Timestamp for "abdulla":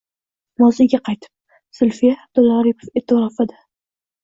2.23-2.59